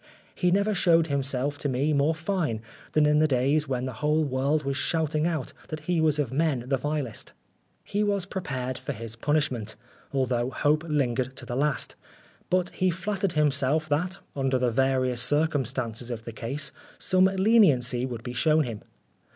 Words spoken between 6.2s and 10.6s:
men the vilest He was prepared for his punishment, although